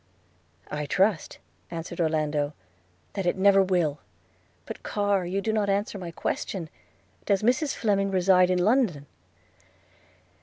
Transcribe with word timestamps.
'I 0.71 0.87
trust,' 0.87 1.37
answered 1.69 2.01
Orlando, 2.01 2.53
'that 3.13 3.27
it 3.27 3.37
never 3.37 3.61
will; 3.61 3.99
but, 4.65 4.81
Carr, 4.81 5.27
you 5.27 5.41
do 5.41 5.53
not 5.53 5.69
answer 5.69 5.99
my 5.99 6.09
question– 6.09 6.69
does 7.27 7.43
Mrs 7.43 7.75
Fleming 7.75 8.09
reside 8.09 8.49
in 8.49 8.57
London?' 8.65 9.05